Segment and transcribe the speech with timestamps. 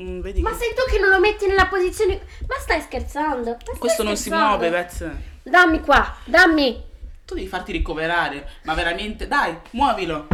[0.00, 2.20] Mm, vedi Ma che- sei tu che non lo metti nella posizione.
[2.48, 3.50] Ma stai scherzando?
[3.50, 4.48] Ma stai Questo non si scherzando?
[4.48, 5.10] muove, Vez.
[5.42, 6.90] Dammi qua, dammi.
[7.24, 8.48] Tu devi farti ricoverare.
[8.64, 10.26] Ma veramente, dai, muovilo.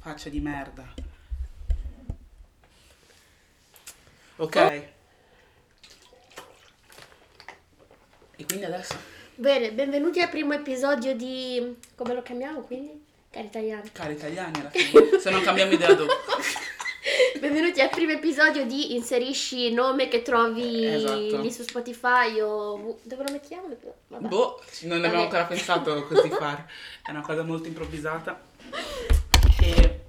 [0.00, 0.84] Faccia di merda.
[4.36, 4.56] Ok.
[4.56, 4.92] E
[8.46, 8.96] quindi adesso?
[9.34, 11.76] Bene, benvenuti al primo episodio di.
[11.94, 13.04] come lo chiamiamo quindi?
[13.30, 13.92] Cari italiani.
[13.92, 15.18] Cari italiani alla fine.
[15.20, 16.12] Se non cambiamo idea dopo.
[17.38, 21.40] Benvenuti al primo episodio di inserisci nome che trovi Esatto.
[21.40, 23.68] lì su Spotify o dove lo mettiamo?
[24.08, 24.28] Vabbè.
[24.28, 26.68] Boh, non ne abbiamo ancora pensato così fare.
[27.02, 28.40] È una cosa molto improvvisata.
[29.60, 30.00] E...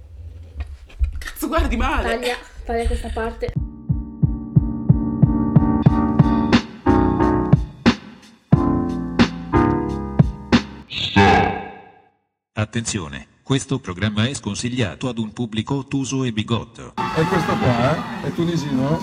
[1.18, 2.08] Cazzo, guardi male.
[2.08, 3.52] Taglia, taglia questa parte.
[12.54, 16.94] Attenzione, questo programma è sconsigliato ad un pubblico ottuso e bigotto.
[16.96, 18.28] E questo qua eh?
[18.28, 18.98] è tunisino?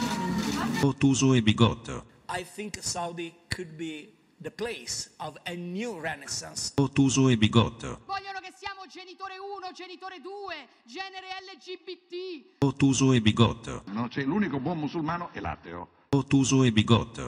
[0.81, 2.05] Ottuso e bigotto.
[2.29, 6.71] I think Saudi could be the place of a new renaissance.
[6.77, 7.99] Ottuso e bigotto.
[8.07, 12.63] Vogliono che siamo genitore 1, genitore 2, genere LGBT.
[12.63, 13.83] Ottuso e bigotto.
[13.91, 15.89] No, c'è l'unico buon musulmano è l'ateo.
[16.09, 17.27] Ottuso e bigotto.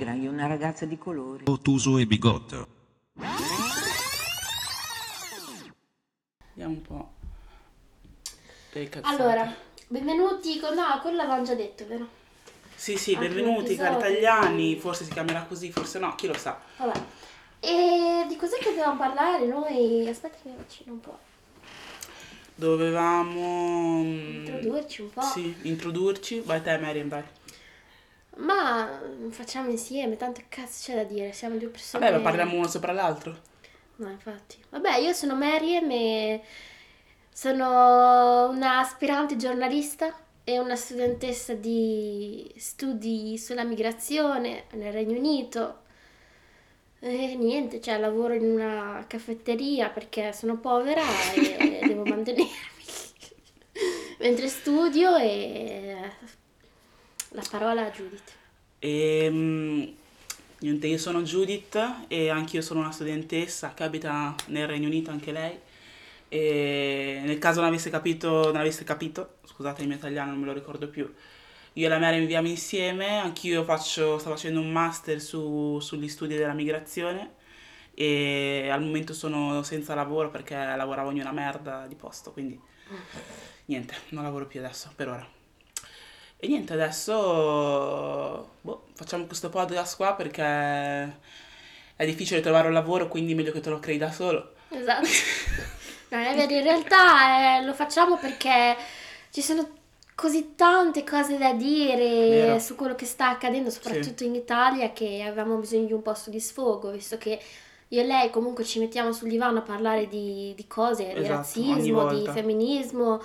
[0.00, 1.44] una ragazza di colore.
[1.44, 2.80] Ottuso e bigotto.
[6.54, 7.10] Vediamo un po'.
[8.72, 9.14] Le cazzate.
[9.22, 9.54] Allora,
[9.88, 10.74] benvenuti con.
[10.74, 12.06] No, quello l'avevamo già detto, vero?
[12.74, 14.18] Sì, sì, Altro benvenuti cari episodio.
[14.18, 14.76] italiani.
[14.78, 16.60] Forse si chiamerà così, forse no, chi lo sa.
[16.78, 17.00] Vabbè.
[17.60, 20.08] E di cos'è che dobbiamo parlare noi?
[20.08, 21.18] Aspetta che mi vaccino un po'.
[22.54, 24.02] Dovevamo...
[24.02, 25.22] mm, Introdurci un po'.
[25.22, 26.40] Sì, introdurci.
[26.40, 27.22] Vai te, Mariam, vai.
[28.36, 32.04] Ma mm, facciamo insieme, tanto cazzo c'è da dire, siamo due persone.
[32.04, 33.50] Vabbè, ma parliamo uno sopra l'altro.
[33.96, 34.56] No, infatti.
[34.70, 36.42] Vabbè, io sono Meriem e
[37.32, 45.80] sono una aspirante giornalista e una studentessa di studi sulla migrazione nel Regno Unito.
[47.00, 51.02] E niente, cioè lavoro in una caffetteria perché sono povera
[51.34, 52.70] e devo mantenermi
[54.22, 55.96] mentre studio e
[57.30, 58.32] la parola a Judith.
[58.78, 59.82] E, mm,
[60.62, 65.10] niente, io sono Judith e anche io sono una studentessa che abita nel Regno Unito,
[65.10, 65.58] anche lei.
[66.28, 70.46] E nel caso non avesse capito, non avesse capito, scusate il mio italiano, non me
[70.46, 71.12] lo ricordo più.
[71.74, 76.36] Io e la Mary viviamo insieme, anch'io faccio, sto facendo un master su- sugli studi
[76.36, 77.34] della migrazione
[77.94, 82.58] e al momento sono senza lavoro perché lavoravo in una merda di posto, quindi
[83.66, 85.41] niente, non lavoro più adesso, per ora.
[86.44, 87.14] E niente, adesso
[88.62, 93.70] boh, facciamo questo podcast qua perché è difficile trovare un lavoro, quindi meglio che te
[93.70, 94.54] lo crei da solo.
[94.70, 95.06] Esatto.
[96.10, 98.76] Non è vero, in realtà eh, lo facciamo perché
[99.30, 99.66] ci sono
[100.14, 102.58] così tante cose da dire Vero.
[102.58, 106.40] su quello che sta accadendo, soprattutto in Italia, che avevamo bisogno di un posto di
[106.40, 107.40] sfogo, visto che
[107.88, 111.58] io e lei comunque ci mettiamo sul divano a parlare di, di cose, di Esatto,
[111.58, 113.22] ogni razzismo, di femminismo,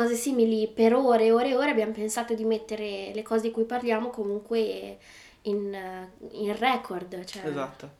[0.00, 1.70] cose simili per ore e ore e ore.
[1.70, 4.98] Abbiamo pensato di mettere le cose di cui parliamo comunque
[5.42, 7.22] in, in record.
[7.24, 7.98] Cioè, Esatto.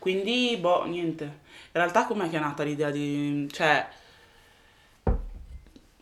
[0.00, 1.24] Quindi, boh, niente.
[1.24, 3.48] In realtà com'è che è nata l'idea di...
[3.52, 3.86] cioè...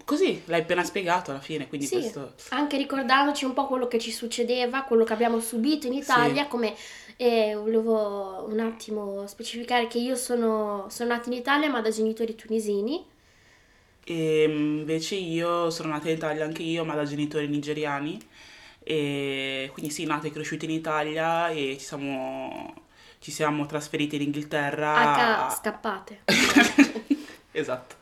[0.05, 2.35] Così, l'hai appena spiegato alla fine, quindi Sì, questo...
[2.51, 6.49] anche ricordandoci un po' quello che ci succedeva, quello che abbiamo subito in Italia, Sì.
[6.49, 6.75] come
[7.17, 12.35] eh, volevo un attimo specificare che io sono, sono nata in Italia ma da genitori
[12.35, 13.03] tunisini,
[14.07, 18.21] E invece io sono nata in Italia anche io, ma da genitori nigeriani.
[18.83, 22.75] E quindi sì, nata e cresciuta in Italia e ci siamo,
[23.19, 25.49] ci siamo trasferiti in Inghilterra.
[25.49, 26.21] H scappate.
[27.57, 27.95] Esatto.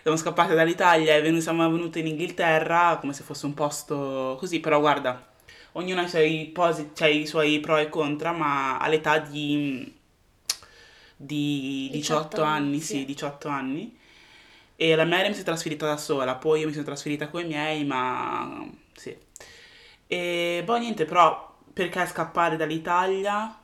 [0.00, 4.60] Siamo scappate dall'Italia e venu- siamo venute in Inghilterra come se fosse un posto così,
[4.60, 5.32] però guarda,
[5.72, 9.92] ognuno ha i suoi, posi- cioè, i suoi pro e contra, ma all'età di,
[11.16, 13.98] di 18, 18 anni, sì, 18 anni.
[14.76, 17.46] E la Mary si è trasferita da sola, poi io mi sono trasferita con i
[17.46, 19.16] miei, ma sì.
[20.06, 23.58] E boh, niente, però perché scappare dall'Italia?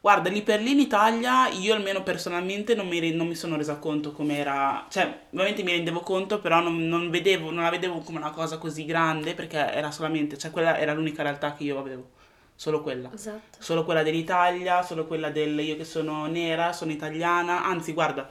[0.00, 3.76] Guarda, lì per lì in Italia io almeno personalmente non mi, non mi sono resa
[3.76, 8.18] conto com'era, cioè ovviamente mi rendevo conto, però non, non vedevo, non la vedevo come
[8.18, 12.10] una cosa così grande perché era solamente, cioè quella era l'unica realtà che io avevo,
[12.56, 13.12] solo quella.
[13.14, 13.58] Esatto.
[13.60, 18.28] Solo quella dell'Italia, solo quella del io che sono nera, sono italiana, anzi guarda,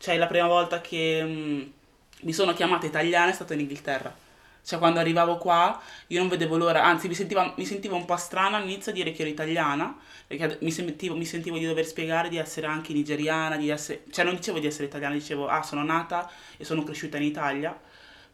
[0.00, 1.62] cioè la prima volta che mm,
[2.22, 4.16] mi sono chiamata italiana è stata in Inghilterra.
[4.62, 8.16] Cioè quando arrivavo qua io non vedevo l'ora, anzi mi, sentiva- mi sentivo un po'
[8.16, 12.28] strana all'inizio a dire che ero italiana, perché mi sentivo, mi sentivo di dover spiegare
[12.28, 15.82] di essere anche nigeriana, di essere, cioè non dicevo di essere italiana, dicevo ah sono
[15.82, 17.78] nata e sono cresciuta in Italia,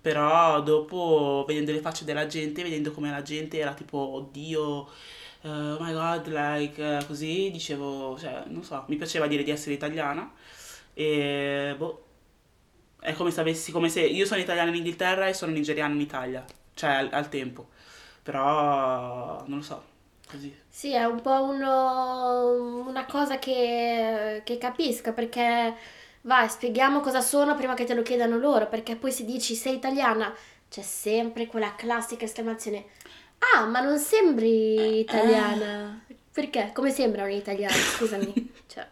[0.00, 4.88] Però dopo, vedendo le facce della gente, vedendo come la gente era tipo, oddio,
[5.42, 9.50] eh, oh my god, like, eh, così, dicevo, cioè, non so, mi piaceva dire di
[9.50, 10.30] essere italiana
[10.96, 12.04] e, boh,
[13.00, 16.00] è come se avessi, come se io sono italiana in Inghilterra e sono nigeriana in
[16.00, 16.44] Italia,
[16.75, 17.69] cioè al, al tempo,
[18.22, 19.84] però, non lo so,
[20.28, 20.54] così.
[20.69, 25.75] Sì, è un po' uno- una cosa che, che capisco perché
[26.22, 29.75] vai, spieghiamo cosa sono prima che te lo chiedano loro, perché poi se dici sei
[29.76, 30.34] italiana
[30.69, 32.87] c'è sempre quella classica esclamazione
[33.54, 36.04] Ah, ma non sembri italiana.
[36.32, 36.70] Perché?
[36.75, 37.75] Come sembra un'italiana?
[37.75, 38.52] Scusami.
[38.66, 38.87] Cioè,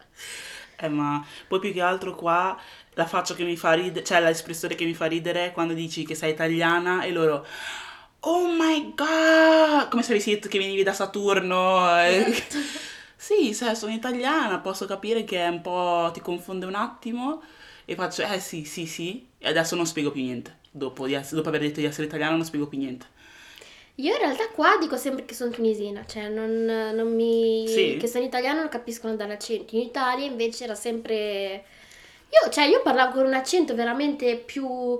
[0.77, 2.57] Eh, ma poi più che altro qua
[2.93, 6.15] la faccia che mi fa ridere, cioè l'espressione che mi fa ridere quando dici che
[6.15, 7.45] sei italiana e loro
[8.21, 9.89] Oh my god!
[9.89, 11.87] Come se avessi detto che venivi da Saturno.
[12.01, 12.33] eh.
[13.17, 17.41] Sì, sai, sono italiana, posso capire che è un po' ti confonde un attimo
[17.85, 20.57] e faccio eh sì, sì, sì e adesso non spiego più niente.
[20.69, 23.07] Dopo, di ess- dopo aver detto di essere italiana non spiego più niente.
[23.95, 27.65] Io in realtà qua dico sempre che sono tunisina, cioè non, non mi...
[27.67, 27.97] Sì?
[27.97, 29.75] che sono italiana lo capiscono dall'accento.
[29.75, 31.63] In Italia invece era sempre...
[32.29, 34.99] Io, cioè, io parlavo con un accento veramente più,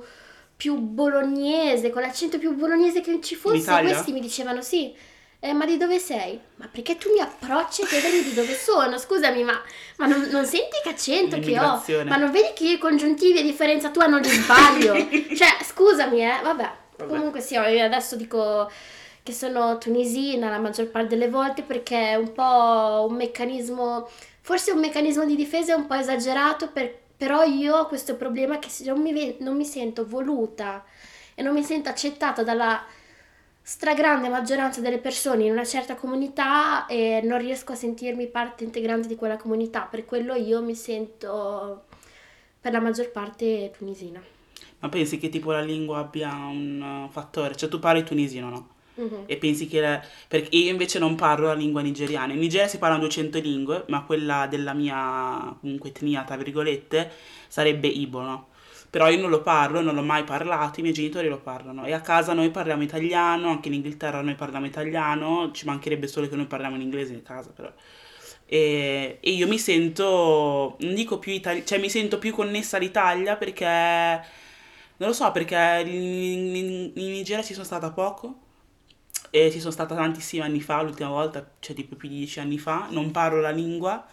[0.55, 3.57] più bolognese, con l'accento più bolognese che ci fosse.
[3.57, 3.91] Italia?
[3.91, 4.95] Questi mi dicevano sì.
[5.41, 6.39] "Eh, ma di dove sei?
[6.55, 8.97] Ma perché tu mi approcci a chiedermi di dove sono?
[8.97, 9.61] Scusami, ma,
[9.97, 11.83] ma non, non senti che accento che ho?
[12.05, 14.93] Ma non vedi che io i congiuntivi a differenza tua non li sbaglio?
[15.35, 16.83] cioè, scusami, eh, vabbè.
[16.97, 17.09] Vabbè.
[17.09, 18.69] Comunque sì, adesso dico
[19.23, 24.07] che sono tunisina la maggior parte delle volte perché è un po' un meccanismo,
[24.41, 28.69] forse un meccanismo di difesa un po' esagerato, per- però io ho questo problema che
[28.83, 30.83] non mi, non mi sento voluta
[31.33, 32.85] e non mi sento accettata dalla
[33.61, 39.07] stragrande maggioranza delle persone in una certa comunità e non riesco a sentirmi parte integrante
[39.07, 41.85] di quella comunità, per quello io mi sento
[42.61, 44.21] per la maggior parte tunisina.
[44.79, 47.55] Ma pensi che tipo la lingua abbia un uh, fattore?
[47.55, 48.69] Cioè tu parli tunisino, no?
[48.95, 49.23] Mhm.
[49.25, 49.79] E pensi che...
[49.81, 52.33] la- Perché io invece non parlo la lingua nigeriana.
[52.33, 57.11] In Nigeria si parlano 200 lingue, ma quella della mia comunque etnia, tra virgolette,
[57.47, 58.47] sarebbe Ibo, no?
[58.89, 61.85] Però io non lo parlo, non l'ho mai parlato, i miei genitori lo parlano.
[61.85, 66.27] E a casa noi parliamo italiano, anche in Inghilterra noi parliamo italiano, ci mancherebbe solo
[66.29, 67.71] che noi parliamo in inglese a casa, però.
[68.47, 73.35] E, e io mi sento, non dico più italiana, cioè mi sento più connessa all'Italia
[73.37, 73.65] perché,
[74.97, 78.39] non lo so, perché in, in- in Nigeria ci sono stata poco
[79.29, 82.57] e ci sono stata tantissimi anni fa, l'ultima volta, cioè tipo più di dieci anni
[82.57, 84.05] fa, non parlo la lingua,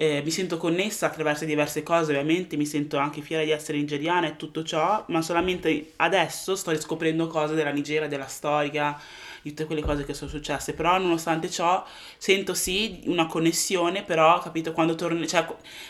[0.00, 4.28] eh, mi sento connessa attraverso diverse cose, ovviamente, mi sento anche fiera di essere nigeriana
[4.28, 8.96] e tutto ciò, ma solamente adesso sto riscoprendo cose della Nigeria, della storia,
[9.42, 11.84] di tutte quelle cose che sono successe, però nonostante ciò
[12.16, 15.44] sento sì una connessione, però capito quando torno, cioè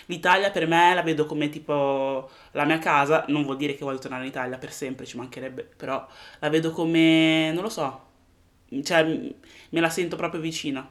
[0.06, 3.98] l'Italia per me la vedo come tipo la mia casa, non vuol dire che voglio
[3.98, 6.06] tornare in Italia per sempre, ci mancherebbe, però
[6.38, 8.06] la vedo come, non lo so,
[8.82, 10.88] cioè me la sento proprio vicina.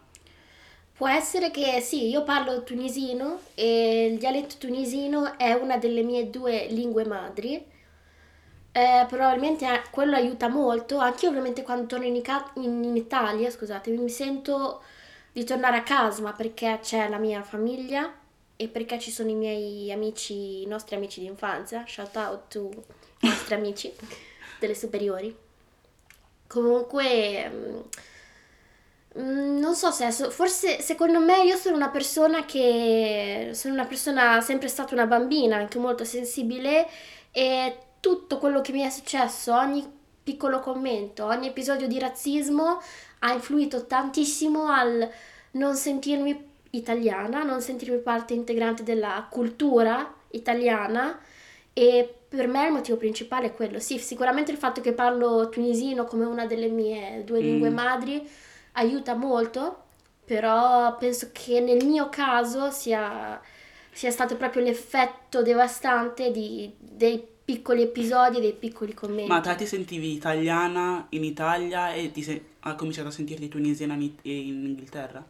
[0.98, 6.30] Può essere che sì, io parlo tunisino e il dialetto tunisino è una delle mie
[6.30, 7.64] due lingue madri.
[8.72, 10.98] Eh, probabilmente quello aiuta molto.
[11.00, 14.82] Anche io ovviamente quando torno in, Ica- in- in Italia, scusate, mi sento
[15.32, 18.14] di tornare a casa, ma perché c'è la mia famiglia
[18.56, 21.84] e perché ci sono i miei amici, i nostri amici di infanzia.
[21.88, 22.70] Shout out to
[23.22, 23.92] i nostri amici
[24.60, 25.36] delle superiori.
[26.48, 27.80] Comunque, mm,
[29.78, 34.68] so se adesso- forse secondo me io sono una persona che sono una persona sempre
[34.68, 36.88] stata una bambina, anche molto sensibile
[37.32, 39.86] e tutto quello che mi è successo, ogni
[40.24, 42.82] piccolo commento, ogni episodio di razzismo
[43.20, 45.10] ha influito tantissimo al
[45.52, 51.18] non sentirmi italiana, non sentirmi parte integrante della cultura italiana
[51.74, 53.80] e per me il motivo principale è quello.
[53.80, 57.74] Sì, sicuramente il fatto che parlo tunisino come una delle mie due lingue Mm.
[57.74, 58.30] madri
[58.78, 59.84] aiuta molto,
[60.26, 63.40] però penso che nel mio caso sia,
[63.92, 69.30] sia stato proprio l'effetto devastante di- dei piccoli episodi, dei piccoli commenti.
[69.30, 73.94] Ma te ti sentivi italiana in Italia e ti sei- hai cominciato a sentirti tunisina
[73.94, 75.24] in, It- in Inghilterra?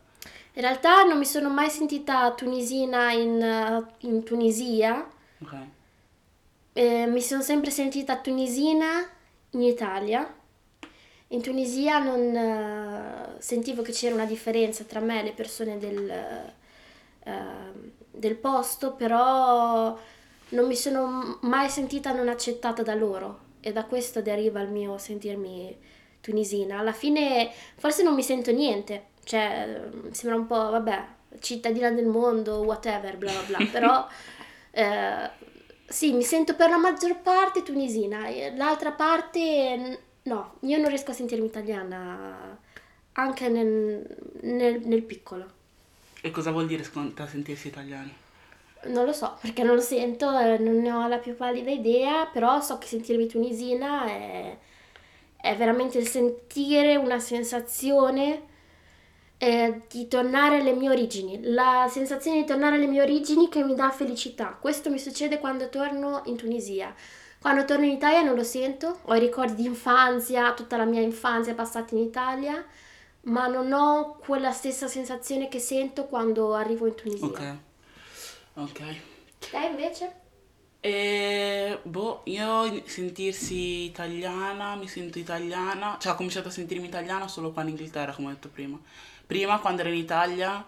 [0.53, 5.07] In realtà non mi sono mai sentita tunisina in, in Tunisia,
[5.39, 5.53] Ok.
[6.73, 9.07] Eh, mi sono sempre sentita tunisina
[9.51, 10.31] in Italia.
[11.29, 16.09] In Tunisia non eh, sentivo che c'era una differenza tra me e le persone del,
[16.09, 17.31] eh,
[18.11, 19.97] del posto, però
[20.49, 23.45] non mi sono mai sentita non accettata da loro.
[23.59, 25.75] E da questo deriva il mio sentirmi
[26.21, 26.79] tunisina.
[26.79, 31.05] Alla fine forse non mi sento niente, cioè eh, sembra un po', vabbè,
[31.39, 34.07] cittadina del mondo, whatever, bla bla bla, però
[34.71, 35.29] eh,
[35.89, 41.11] Sì, mi sento per la maggior parte tunisina, l'altra parte n- no, io non riesco
[41.11, 42.59] a sentirmi italiana
[43.13, 44.05] anche nel,
[44.41, 45.55] nel- nel piccolo.
[46.21, 48.13] E cosa vuol dire secondo te sentirsi italiani?
[48.85, 52.25] Non lo so, perché non lo sento, eh, non ne ho la più pallida idea,
[52.25, 54.57] però so che sentirmi tunisina è,
[55.35, 58.43] è veramente il sentire una sensazione
[59.37, 63.75] eh, di tornare alle mie origini, la sensazione di tornare alle mie origini che mi
[63.75, 64.57] dà felicità.
[64.59, 66.93] Questo mi succede quando torno in Tunisia.
[67.39, 71.01] Quando torno in Italia non lo sento, ho i ricordi di infanzia, tutta la mia
[71.01, 72.65] infanzia passata in Italia,
[73.21, 77.27] ma non ho quella stessa sensazione che sento quando arrivo in Tunisia.
[77.27, 77.55] Ok.
[78.55, 78.81] Ok.
[79.51, 80.25] Te invece?
[80.79, 87.51] E boh, io sentirsi italiana, mi sento italiana, cioè ho cominciato a sentirmi italiana solo
[87.51, 88.79] qua in Inghilterra, come ho detto prima.
[89.25, 90.65] Prima, quando ero in Italia,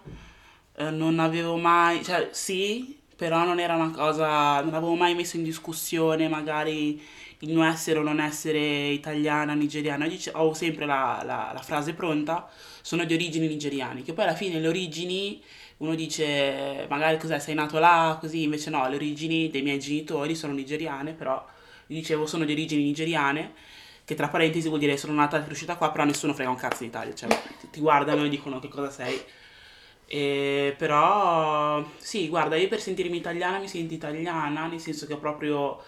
[0.74, 5.36] eh, non avevo mai, cioè sì, però non era una cosa, non avevo mai messo
[5.36, 6.98] in discussione magari
[7.40, 10.06] il mio essere o non essere italiana, nigeriana.
[10.06, 12.48] Io ho sempre la, la- la frase pronta,
[12.80, 15.42] sono di origini nigeriani, che poi alla fine le origini,
[15.78, 20.34] uno dice magari cos'è, sei nato là, così, invece no, le origini dei miei genitori
[20.34, 21.34] sono nigeriane, però
[21.88, 23.52] io dicevo sono di origini nigeriane,
[24.04, 26.84] che tra parentesi vuol dire sono nata e cresciuta qua, però nessuno frega un cazzo
[26.84, 27.28] in Italia, cioè
[27.70, 29.20] ti guardano e dicono che cosa sei.
[30.12, 35.80] E però sì, guarda, io per sentirmi italiana mi sento italiana, nel senso che proprio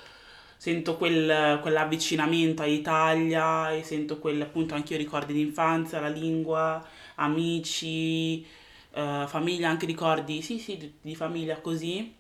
[0.57, 6.87] sento quel, quell'avvicinamento all'Italia e sento quel, appunto anche io ricordi di infanzia, la lingua,
[7.17, 8.47] amici,
[8.93, 12.15] eh, famiglia, anche ricordi, sì, sì, di, di famiglia così,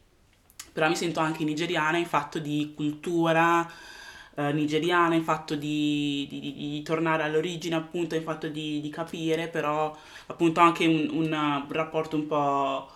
[0.72, 3.70] però mi sento anche nigeriana in fatto di cultura
[4.34, 9.48] eh, nigeriana, in fatto di, di- di- di tornare all'origine, appunto, in fatto di, capire,
[9.48, 9.96] però
[10.26, 12.88] appunto anche un, un, rapporto un po',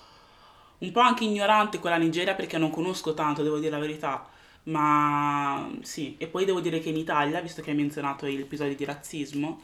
[0.79, 4.29] un po' anche ignorante con la Nigeria perché non conosco tanto, devo dire la verità.
[4.65, 8.75] Ma sì, e poi devo dire che in Italia, visto che hai menzionato gli episodi
[8.75, 9.61] di razzismo,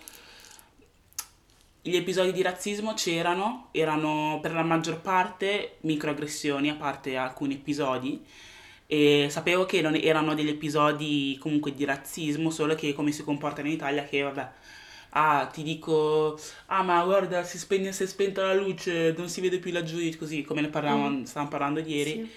[1.85, 8.25] gli episodi di razzismo c'erano, erano per la maggior parte microaggressioni, a parte alcuni episodi,
[8.92, 13.68] e sapevo che non erano degli episodi comunque di razzismo, solo che come si comportano
[13.68, 14.50] in Italia, che vabbè,
[15.12, 19.40] ah, ti dico, ah, ma guarda, si spegne, si è spenta la luce, non si
[19.40, 22.11] vede più laggiù, così come ne parlavamo, stavamo parlando ieri.
[22.11, 22.30] Sì.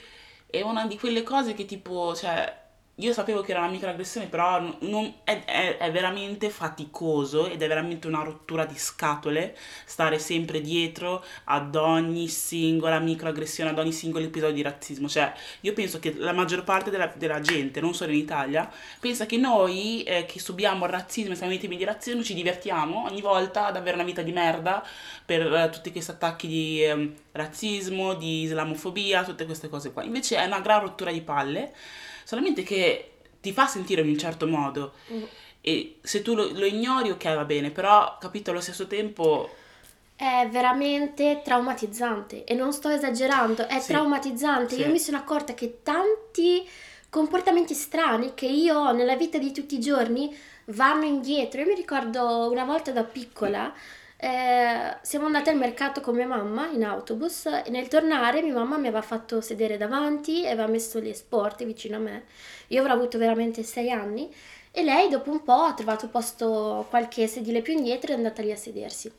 [0.46, 2.65] È una di quelle cose che tipo, cioè,
[3.00, 7.68] io sapevo che era una microaggressione, però non- è, è- è veramente faticoso ed è
[7.68, 14.24] veramente una rottura di scatole stare sempre dietro ad ogni singola microaggressione, ad ogni singolo
[14.26, 15.10] episodio di razzismo.
[15.10, 19.26] Cioè, io penso che la maggior parte della, della gente, non solo in Italia, pensa
[19.26, 23.22] che noi eh, che subiamo il razzismo e siamo vittime di razzismo ci divertiamo ogni
[23.22, 24.84] volta ad avere una vita di merda
[25.26, 30.04] per eh, tutti questi attacchi di ehm, razzismo, di islamofobia, tutte queste cose qua.
[30.04, 31.74] Invece è una gran rottura di palle,
[32.24, 33.12] solamente che
[33.42, 34.94] ti fa sentire in un certo modo.
[35.62, 39.50] E se tu lo, lo ignori, ok, va bene, però capito allo stesso tempo.
[40.16, 44.76] È veramente traumatizzante e non sto esagerando, è Sì, traumatizzante.
[44.76, 44.82] sì.
[44.82, 46.66] Io mi sono accorta che tanti
[47.10, 50.34] comportamenti strani che io ho nella vita di tutti i giorni
[50.68, 51.62] vanno indietro.
[51.62, 53.74] Io mi ricordo una volta da piccola,
[54.18, 58.78] eh, siamo andate al mercato con mia mamma in autobus e nel tornare mia mamma
[58.78, 62.24] mi aveva fatto sedere davanti e aveva messo le sporte vicino a me.
[62.68, 64.34] Io avrò avuto veramente sei anni
[64.72, 68.42] e lei dopo un po' ha trovato posto qualche sedile più indietro e è andata
[68.42, 69.12] lì a sedersi.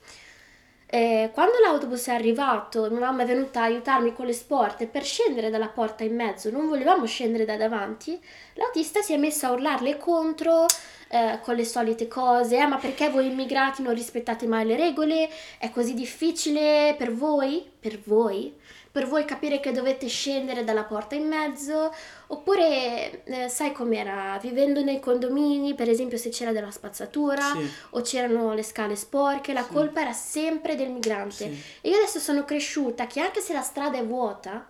[0.96, 5.04] Eh, quando l'autobus è arrivato, mia mamma è venuta a aiutarmi con le sporte per
[5.04, 8.18] scendere dalla porta in mezzo, non volevamo scendere da davanti,
[8.54, 10.64] l'autista si è messa a urlarle contro
[11.08, 15.28] eh, con le solite cose, "Ah, ma perché voi immigrati non rispettate mai le regole?
[15.58, 17.70] È così difficile per voi?
[17.78, 18.54] Per voi?
[18.96, 21.92] Per voi capire che dovete scendere dalla porta in mezzo?
[22.28, 28.00] Oppure, eh, sai com'era, vivendo nei condomini, per esempio se c'era della spazzatura, Sì, o
[28.00, 29.72] c'erano le scale sporche, la Sì.
[29.74, 31.34] colpa era sempre del migrante.
[31.34, 31.62] sì.
[31.82, 34.66] E io adesso sono cresciuta che anche se la strada è vuota,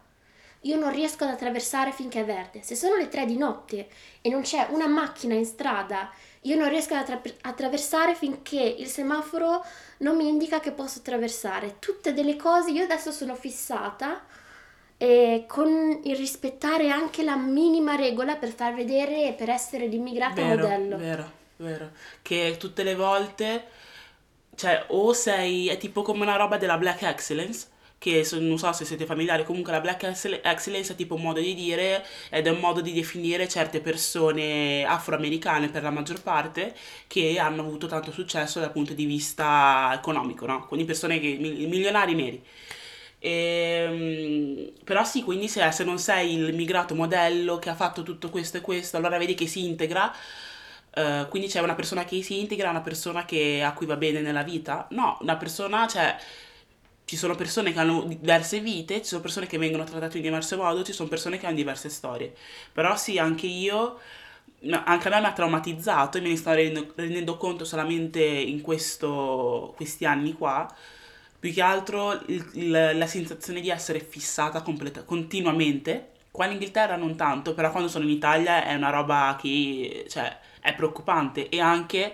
[0.62, 2.62] io non riesco ad attraversare finché è verde.
[2.62, 3.86] Se sono le tre di notte
[4.20, 6.10] e non c'è una macchina in strada,
[6.46, 9.64] io non riesco ad attra- attraversare finché il semaforo
[9.98, 11.76] non mi indica che posso attraversare.
[11.78, 14.24] Tutte delle cose, io adesso sono fissata
[14.98, 20.42] eh, con il rispettare anche la minima regola per far vedere e per essere l'immigrata
[20.42, 20.96] Vero, modello.
[20.96, 21.90] vero, vero.
[22.22, 23.64] Che tutte le volte,
[24.54, 27.66] cioè, o sei, è tipo come una roba della Black Excellence,
[27.98, 31.40] che non so se siete familiari, comunque la Black Excel- Excellence è tipo un modo
[31.40, 36.74] di dire ed è un modo di definire certe persone afroamericane per la maggior parte
[37.06, 40.66] che hanno avuto tanto successo dal punto di vista economico, no?
[40.66, 42.42] Quindi persone che, mil- milionari neri.
[43.18, 48.30] Ehm, però sì, quindi se, se non sei il migrato modello che ha fatto tutto
[48.30, 50.12] questo e questo, allora vedi che si integra,
[50.94, 54.20] eh, quindi c'è una persona che si integra, una persona che, a cui va bene
[54.20, 54.86] nella vita.
[54.90, 56.16] No, una persona, cioè,
[57.06, 60.56] ci sono persone che hanno diverse vite, ci sono persone che vengono trattate in diverso
[60.58, 62.34] modo, ci sono persone che hanno diverse storie.
[62.72, 63.98] Però sì, anche io,
[64.84, 68.60] anche a me mi ha traumatizzato e me ne sto rendendo, rendendo conto solamente in
[68.60, 70.68] questo, questi anni qua.
[71.38, 76.10] Più che altro il- il- la sensazione di essere fissata completa- continuamente.
[76.30, 80.36] Qua in Inghilterra non tanto, però quando sono in Italia è una roba che, cioè,
[80.60, 81.48] è preoccupante.
[81.48, 82.12] E anche,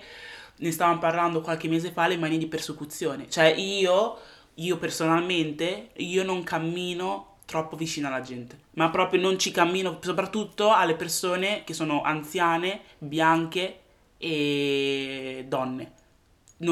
[0.57, 3.29] ne stavamo parlando qualche mese fa, le manie di persecuzione.
[3.29, 4.17] Cioè io,
[4.55, 8.59] io personalmente, io non cammino troppo vicino alla gente.
[8.71, 13.79] Ma proprio non ci cammino, soprattutto alle persone che sono anziane, bianche
[14.17, 15.91] e donne.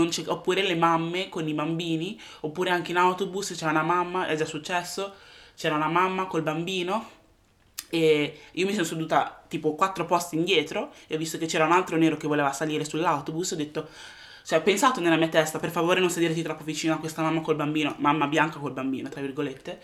[0.10, 4.36] C'è- oppure le mamme con i bambini, oppure anche in autobus c'era una mamma, è
[4.36, 5.14] già successo,
[5.56, 7.20] c'era una mamma col bambino
[7.90, 11.74] e io mi sono seduta tipo quattro posti indietro e ho visto che c'era un
[11.74, 13.90] altro nero che voleva salire sull'autobus, ho detto,
[14.44, 17.42] cioè ho pensato nella mia testa, per favore non sederti troppo vicino a questa mamma
[17.42, 19.82] col bambino, mamma bianca col bambino, tra virgolette,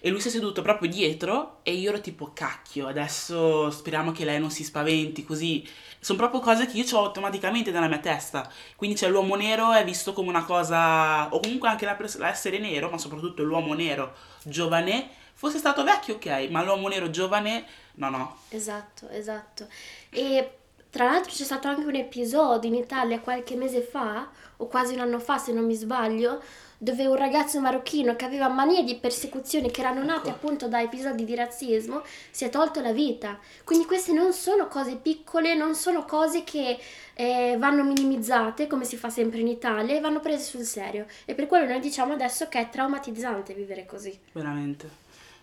[0.00, 4.24] e lui si è seduto proprio dietro e io ero tipo, cacchio, adesso speriamo che
[4.24, 5.66] lei non si spaventi, così.
[6.00, 8.48] Sono proprio cose che io ho automaticamente nella mia testa.
[8.76, 11.86] Quindi c'è l'uomo nero è visto come una cosa, o comunque anche
[12.18, 17.64] l'essere nero, ma soprattutto l'uomo nero giovane, fosse stato vecchio ok, ma l'uomo nero giovane,
[17.94, 18.38] no no.
[18.50, 19.66] Esatto, esatto.
[20.10, 20.57] E
[20.90, 24.28] tra l'altro c'è stato anche un episodio in Italia qualche mese fa,
[24.60, 26.42] o quasi un anno fa se non mi sbaglio,
[26.80, 30.36] dove un ragazzo marocchino che aveva manie di persecuzione che erano nate Ecco.
[30.36, 33.38] appunto da episodi di razzismo si è tolto la vita.
[33.64, 36.78] Quindi queste non sono cose piccole, non sono cose che
[37.14, 41.06] eh, vanno minimizzate come si fa sempre in Italia e vanno prese sul serio.
[41.24, 44.16] E per quello noi diciamo adesso che è traumatizzante vivere così.
[44.32, 44.88] Veramente.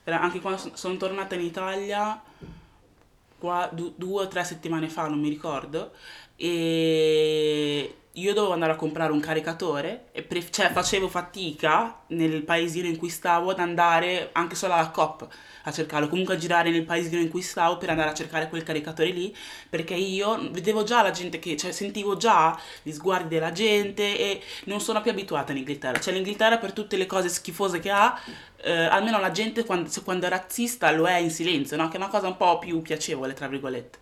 [0.05, 2.17] Vera- Anche quando son- sono tornata in Italia,
[3.37, 5.93] qua, du- due o tre settimane fa, non mi ricordo,
[6.35, 12.87] e io dovevo andare a comprare un caricatore, e pre- cioè facevo fatica nel paesino
[12.87, 15.27] in cui stavo ad andare anche solo alla COP
[15.63, 18.63] a cercarlo, comunque a girare nel paesino in cui stavo per andare a cercare quel
[18.63, 19.35] caricatore lì,
[19.69, 24.41] perché io vedevo già la gente che, cioè sentivo già gli sguardi della gente e
[24.65, 28.19] non sono più abituata in Inghilterra, cioè l'Inghilterra per tutte le cose schifose che ha,
[28.61, 31.87] eh, almeno la gente quando, quando è razzista lo è in silenzio, no?
[31.87, 33.99] Che è una cosa un po' più piacevole, tra virgolette.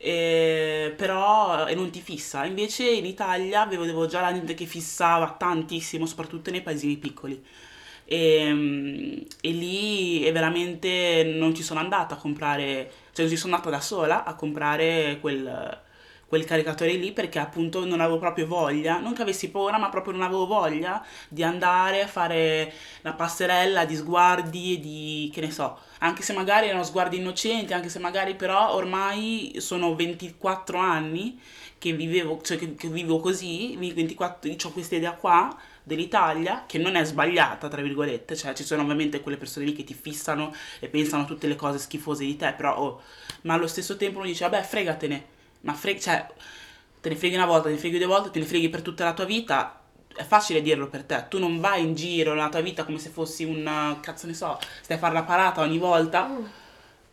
[0.00, 2.44] E- però e non ti fissa.
[2.44, 7.42] Invece in Italia vedevo già la gente che fissava tantissimo, soprattutto nei paesini piccoli.
[8.04, 13.54] E, e lì è veramente non ci sono andata a comprare, cioè non ci sono
[13.54, 15.78] andata da sola a comprare quel,
[16.28, 20.12] quel caricatore lì perché appunto non avevo proprio voglia, non che avessi paura, ma proprio
[20.12, 25.50] non avevo voglia di andare a fare la passerella di sguardi e di, che ne
[25.50, 31.40] so, anche se magari erano sguardi innocenti, anche se magari però ormai sono 24 anni
[31.78, 36.94] che vivevo, cioè che, che vivo così, 24, ho questa idea qua dell'Italia che non
[36.94, 40.88] è sbagliata, tra virgolette, cioè ci sono ovviamente quelle persone lì che ti fissano e
[40.88, 43.00] pensano tutte le cose schifose di te, però oh,
[43.42, 46.26] ma allo stesso tempo uno dice, vabbè, fregatene, ma frega, cioè,
[47.00, 49.04] te ne freghi una volta, te ne freghi due volte, te ne freghi per tutta
[49.04, 49.80] la tua vita,
[50.14, 53.10] è facile dirlo per te, tu non vai in giro nella tua vita come se
[53.10, 56.30] fossi un, uh, cazzo ne so, stai a fare la parata ogni volta,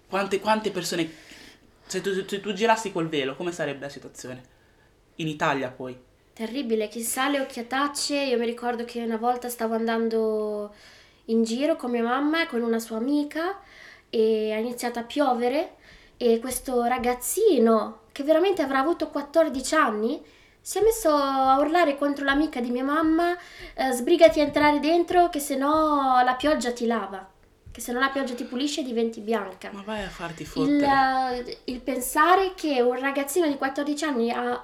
[0.08, 1.10] quante, quante persone,
[1.86, 4.54] se tu, se tu girassi col velo, come sarebbe la situazione?
[5.16, 5.98] In Italia poi.
[6.34, 8.16] Terribile, chissà le occhiatacce.
[8.24, 10.74] Io mi ricordo che una volta stavo andando
[11.26, 13.62] in giro con mia mamma e con una sua amica
[14.10, 15.76] e ha iniziato a piovere
[16.18, 20.24] e questo ragazzino che veramente avrà avuto 14 anni
[20.62, 23.38] si è messo a urlare contro l'amica di mia mamma,
[23.76, 27.30] eh, sbrigati a entrare dentro che se no la pioggia ti lava,
[27.70, 29.74] che se no la pioggia ti pulisce e diventi bianca.
[29.74, 30.86] Ma vai a farti Il, fottere.
[31.46, 34.64] eh, il pensare che un ragazzino di 14 anni ha,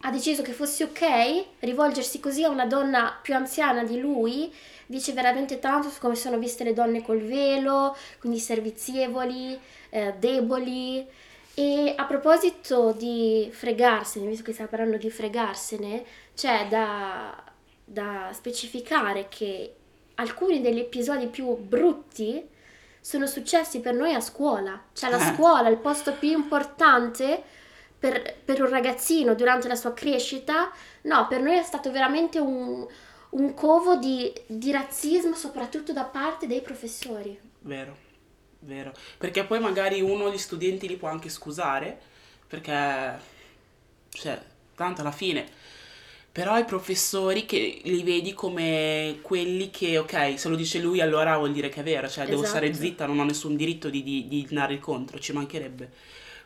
[0.00, 4.54] ha deciso che fosse ok rivolgersi così a una donna più anziana di lui
[4.86, 9.58] dice veramente tanto su come sono viste le donne col velo, quindi servizievoli,
[9.90, 11.06] eh, deboli.
[11.54, 17.32] E a proposito di fregarsene, visto che stiamo parlando di fregarsene, c'è da,
[17.84, 19.74] da specificare che
[20.16, 22.48] alcuni degli episodi più brutti
[23.00, 24.82] sono successi per noi a scuola.
[24.92, 25.34] Cioè la Eh.
[25.34, 27.42] scuola, il posto più importante
[27.98, 32.86] per, per un ragazzino durante la sua crescita, no, per noi è stato veramente un,
[33.30, 37.38] un covo di, di razzismo, soprattutto da parte dei professori.
[37.60, 37.96] Vero,
[38.64, 38.92] vero.
[39.18, 41.98] Perché poi magari uno degli studenti li può anche scusare,
[42.46, 43.18] perché,
[44.10, 44.40] cioè,
[44.74, 45.48] tanto alla fine
[46.32, 51.36] Però i professori che li vedi come quelli che, ok, se lo dice lui allora
[51.38, 52.44] vuol dire che è vero, cioè devo Esatto.
[52.44, 55.92] stare zitta, non ho nessun diritto di, di, di andare contro, ci mancherebbe.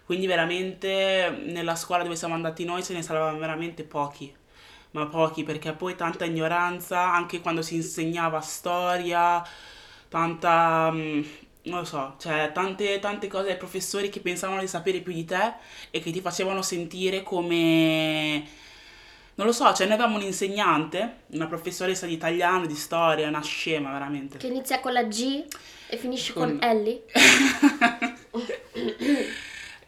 [0.05, 4.35] Quindi veramente nella scuola dove siamo andati noi ce ne saranno veramente pochi,
[4.93, 9.43] ma pochi perché poi tanta ignoranza, anche quando si insegnava storia,
[10.09, 11.23] tanta, mm,
[11.69, 15.25] non lo so, cioè tante, tante cose ai professori che pensavano di sapere più di
[15.25, 15.55] te
[15.91, 18.67] e che ti facevano sentire come...
[19.35, 23.41] Non lo so, cioè noi avevamo un insegnante, una professoressa di italiano, di storia, una
[23.41, 24.37] scema veramente.
[24.37, 25.45] Che inizia con la G
[25.89, 27.05] e finisce con, Con- Ellie.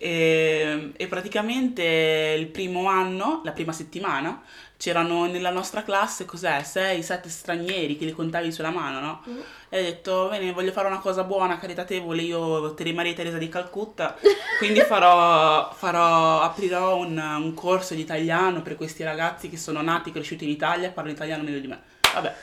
[0.03, 4.43] E, e praticamente il primo anno, la prima settimana,
[4.81, 9.23] c'erano nella nostra classe, cos'è, 6-7 stranieri che li contavi sulla mano, no?
[9.69, 13.51] E ho detto, bene, voglio fare una cosa buona, caritatevole, io Tere Maria Teresa di
[13.51, 14.17] Calcutta,
[14.57, 20.09] quindi farò, farò aprirò un, un corso di italiano per questi ragazzi che sono nati
[20.09, 21.79] e cresciuti in Italia e parlano italiano meglio di me.
[22.15, 22.35] Vabbè.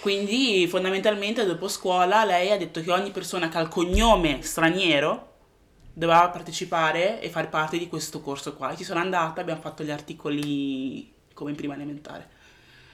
[0.00, 5.32] Quindi fondamentalmente dopo scuola lei ha detto che ogni persona che ha il cognome straniero
[5.92, 8.70] doveva partecipare e fare parte di questo corso qua.
[8.70, 12.36] E ci sono andata, abbiamo fatto gli articoli come in prima elementare.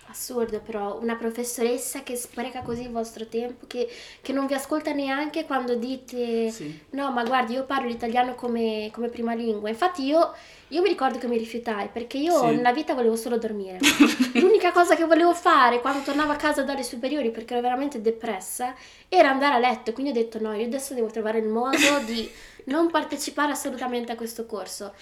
[0.06, 3.88] Assurdo però, una professoressa che spreca così il vostro tempo, che,
[4.20, 6.78] che non vi ascolta neanche quando dite Sì.
[6.90, 9.70] no ma guardi io parlo l'italiano come, come prima lingua.
[9.70, 10.32] Infatti io,
[10.68, 12.46] io mi ricordo che mi rifiutai perché io Sì.
[12.54, 13.78] nella vita volevo solo dormire.
[14.34, 18.74] L'unica cosa che volevo fare quando tornavo a casa dalle superiori perché ero veramente depressa
[19.08, 19.92] era andare a letto.
[19.94, 22.30] Quindi ho detto no, io adesso devo trovare il modo di
[22.64, 24.92] non partecipare assolutamente a questo corso.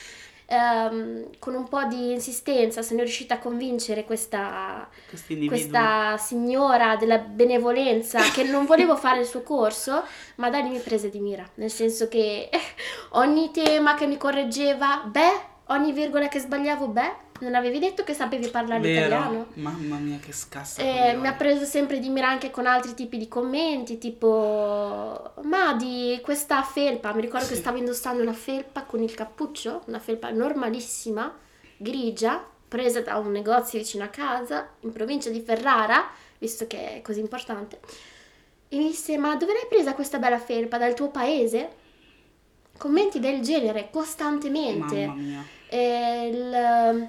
[0.47, 4.89] Ehm, con un po' di insistenza sono riuscita a convincere questa,
[5.49, 10.03] questa signora della benevolenza che non volevo fare il suo corso,
[10.37, 12.51] ma Dani mi prese di mira, nel senso che
[13.13, 18.15] ogni tema che mi correggeva, beh, ogni virgola che sbagliavo, beh, non avevi detto che
[18.15, 19.07] sapevi parlare Vero?
[19.07, 19.47] italiano?
[19.55, 20.81] Mamma mia che scassa.
[20.81, 25.75] Eh, mi ha preso sempre di mira anche con altri tipi di commenti, tipo, ma
[25.75, 27.61] di questa felpa, mi ricordo che Sì.
[27.61, 31.35] stavo indossando una felpa con il cappuccio, una felpa normalissima,
[31.77, 37.03] grigia, presa da un negozio vicino a casa, in provincia di Ferrara, visto che è
[37.03, 37.81] così importante.
[38.69, 40.79] E mi disse, ma dove l'hai presa questa bella felpa?
[40.79, 41.81] Dal tuo paese?
[42.79, 45.07] Commenti del genere, costantemente.
[45.07, 45.45] Mamma mia.
[45.69, 47.09] E il-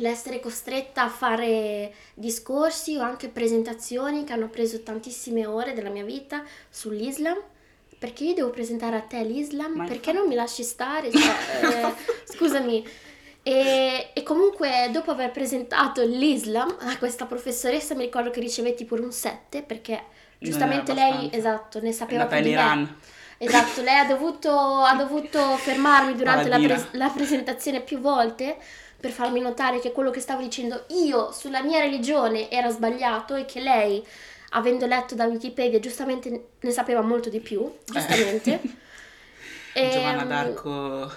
[0.00, 6.04] l'essere costretta a fare discorsi o anche presentazioni che hanno preso tantissime ore della mia
[6.04, 7.38] vita sull'Islam.
[7.98, 9.74] Perché io devo presentare a te l'Islam?
[9.74, 11.10] Ma Perché non mi lasci stare?
[11.10, 11.20] Cioè,
[11.62, 12.86] eh, scusami.
[13.42, 19.02] E, e comunque dopo aver presentato l'Islam a questa professoressa mi ricordo che ricevetti pure
[19.02, 20.02] un 7 perché
[20.38, 22.96] giustamente lei, esatto, ne sapeva più di me.
[23.42, 28.58] Esatto, lei ha dovuto, ha dovuto fermarmi durante la, pres- la presentazione più volte
[29.00, 33.46] per farmi notare che quello che stavo dicendo io sulla mia religione era sbagliato e
[33.46, 34.06] che lei,
[34.50, 38.60] avendo letto da Wikipedia, giustamente ne sapeva molto di più, giustamente.
[39.72, 41.12] E, Giovanna mm, d'Arco.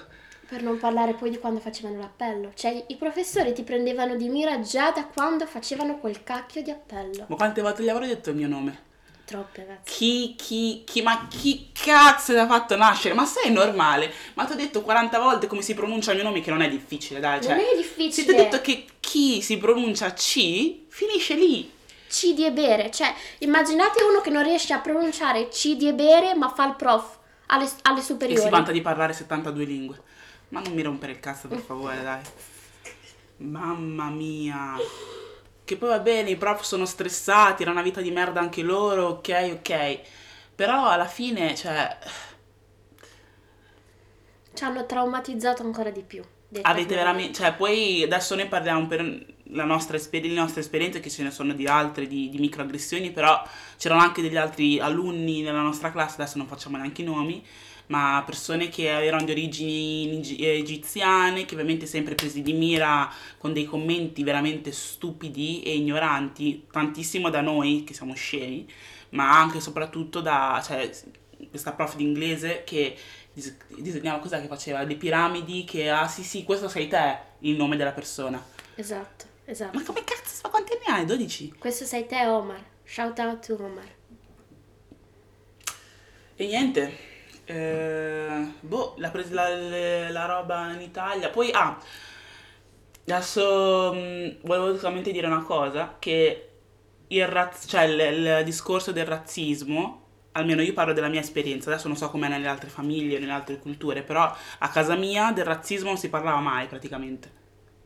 [0.47, 2.51] Per non parlare poi di quando facevano l'appello.
[2.53, 7.25] Cioè, i professori ti prendevano di mira già da quando facevano quel cacchio di appello.
[7.29, 8.91] Ma quante volte gli avrò detto il mio nome?
[9.25, 9.93] Troppe, ragazzi.
[9.93, 13.13] Chi, chi, chi, ma chi cazzo ti ha fatto nascere?
[13.13, 14.11] Ma sei normale?
[14.33, 16.69] Ma ti ho detto 40 volte come si pronuncia il mio nome, che non è
[16.69, 17.41] difficile, dai.
[17.41, 18.25] Cioè, non è se difficile.
[18.25, 21.71] ti ho detto che chi si pronuncia C, finisce lì.
[22.09, 26.49] Cidi e bere, cioè immaginate uno che non riesce a pronunciare cidi e bere ma
[26.49, 28.49] fa il prof alle, alle E si superiori.
[28.49, 30.01] vanta di parlare 72 lingue.
[30.49, 32.21] Ma non mi rompere il cazzo, per favore, dai.
[33.37, 34.75] Mamma mia.
[35.65, 39.07] Che poi va bene, i prof sono stressati, era una vita di merda anche loro,
[39.07, 39.99] ok, ok.
[40.55, 41.97] Però alla fine, cioè,
[44.53, 46.23] Ci hanno traumatizzato ancora di più.
[46.61, 47.33] avete veramente...
[47.33, 51.31] Cioè, poi adesso noi parliamo per la nostra esper- le nostre esperienze, che ce ne
[51.31, 53.41] sono di altre, di, di microaggressioni, però
[53.77, 57.43] c'erano anche degli altri alunni nella nostra classe, adesso non facciamo neanche i nomi,
[57.87, 63.53] ma persone che erano di origini eh, egiziane, che ovviamente sempre presi di mira con
[63.53, 68.67] dei commenti veramente stupidi e ignoranti, tantissimo da noi che siamo scemi,
[69.09, 70.89] ma anche e soprattutto da cioè,
[71.49, 72.95] questa prof di inglese che
[73.33, 74.81] dis- disegnava cos'è che faceva?
[74.83, 78.41] Le piramidi che ah sì sì questo sei te il nome della persona
[78.75, 79.77] Esatto, esatto.
[79.77, 81.05] ma come cazzo ma quanti anni hai?
[81.05, 81.53] 12?
[81.59, 82.63] Questo sei te Omar.
[82.85, 83.91] Shout out to Omar.
[86.35, 86.97] E niente,
[87.45, 91.29] eh, boh, l'ha presa la, la roba in Italia.
[91.29, 91.77] Poi, ah,
[93.07, 96.49] adesso mh, volevo solamente dire una cosa, che
[97.07, 100.01] il, raz- cioè, il, il discorso del razzismo,
[100.33, 103.59] almeno io parlo della mia esperienza, adesso non so com'è nelle altre famiglie, nelle altre
[103.59, 107.41] culture, però a casa mia del razzismo non si parlava mai praticamente.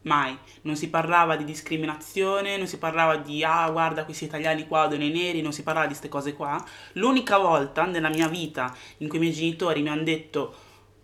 [0.07, 0.35] Mai.
[0.61, 5.09] Non si parlava di discriminazione, non si parlava di ah guarda questi italiani qua, donne
[5.09, 6.63] neri, non si parlava di queste cose qua.
[6.93, 10.55] L'unica volta nella mia vita in cui i miei genitori mi hanno detto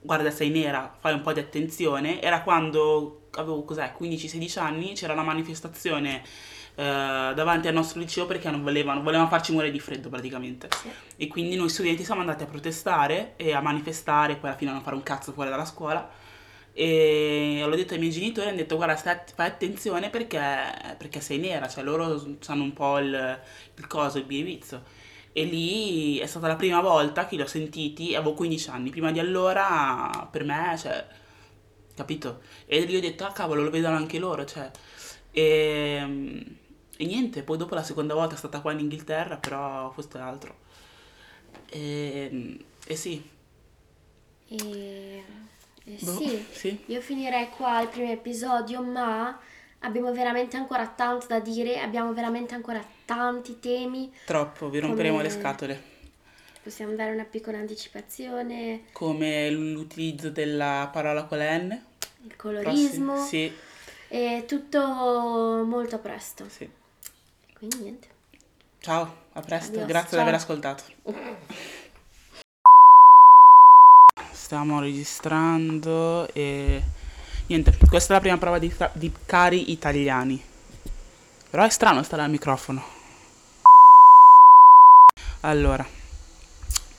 [0.01, 5.13] guarda sei nera, fai un po' di attenzione, era quando avevo cos'è, 15-16 anni, c'era
[5.13, 6.21] una manifestazione
[6.75, 10.69] eh, davanti al nostro liceo perché non volevano, volevano farci morire di freddo praticamente.
[11.15, 14.73] E quindi noi studenti siamo andati a protestare e a manifestare, poi alla fine a
[14.73, 16.21] non fare un cazzo fuori dalla scuola.
[16.73, 20.39] E l'ho detto ai miei genitori, hanno detto guarda stai, fai attenzione perché,
[20.97, 23.39] perché sei nera, cioè loro sanno un po' il,
[23.75, 24.83] il coso, il biribizzo.
[25.33, 29.11] E lì è stata la prima volta che li ho sentiti, avevo 15 anni, prima
[29.11, 31.05] di allora per me, cioè,
[31.95, 32.41] capito?
[32.65, 34.69] E lì ho detto, ah cavolo, lo vedono anche loro, cioè.
[35.31, 36.45] E,
[36.97, 40.21] e niente, poi dopo la seconda volta è stata qua in Inghilterra, però questo è
[40.21, 40.55] altro.
[41.69, 43.23] E, e sì,
[44.49, 45.23] E,
[45.85, 46.83] e Boh, sì, sì.
[46.87, 49.37] io finirei qua il primo episodio, ma
[49.79, 54.11] abbiamo veramente ancora tanto da dire, abbiamo veramente ancora tanti temi.
[54.25, 55.83] troppo, vi romperemo Come- le scatole.
[56.63, 61.81] Possiamo dare una piccola anticipazione, Come l'utilizzo della parola con la N.
[62.23, 63.53] il colorismo Prossimo- Sì,
[64.07, 64.79] e tutto
[65.65, 66.45] molto presto.
[66.47, 66.69] sì.
[67.57, 68.07] Quindi niente.
[68.79, 70.21] Ciao, a presto, Adios, grazie ciao.
[70.23, 70.83] di aver ascoltato.
[74.53, 76.79] Stiamo registrando e
[77.47, 80.39] niente, questa è la prima prova di, di cari italiani.
[81.49, 82.83] Però è strano stare al microfono.
[85.39, 85.83] Allora,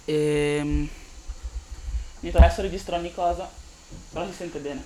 [0.04, 0.88] ehm,
[2.18, 3.48] niente, adesso registro ogni cosa,
[4.10, 4.82] però si sente bene.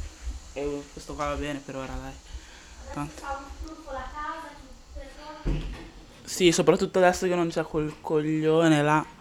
[0.53, 2.13] E questo qua va bene per ora, dai.
[2.93, 3.23] Tanto.
[6.23, 9.17] Sì, soprattutto adesso che non c'è quel coglione là.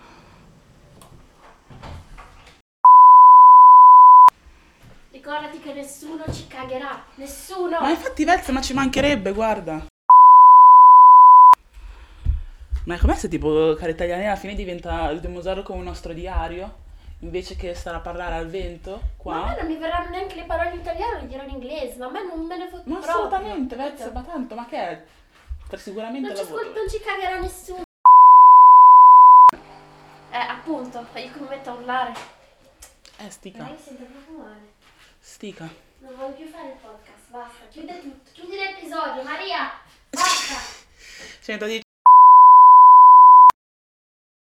[5.27, 7.03] Ricordati che nessuno ci cagherà,
[8.25, 8.51] nessuno!
[8.51, 9.85] Ma ci mancherebbe, guarda.
[12.85, 16.13] Ma è com'è se tipo Cari Italiani alla fine diventa, dobbiamo usarlo come un nostro
[16.13, 16.85] diario?
[17.19, 18.91] Invece che stare a parlare al vento,
[19.23, 19.61] Ma a me qua?
[19.61, 22.23] non mi verranno neanche le parole in italiano, le dirò in inglese, ma a me
[22.25, 23.11] non me ne fotte Ma proprio.
[23.11, 23.75] assolutamente?
[23.75, 25.03] Vezza, ma tanto, ma che è?
[25.67, 27.81] Per sicuramente Non ci, ascol- non ci cagherà nessuno.
[30.31, 32.13] Eh, appunto, io come metto a urlare.
[33.17, 34.71] Eh, stica, Ma io sento proprio male.
[35.19, 35.67] stica.
[35.99, 37.65] Non voglio più fare il podcast, basta.
[37.69, 39.71] Chiude tutto, chiudi l'episodio, Maria!
[40.09, 40.85] Basta!
[41.39, 41.65] Sento,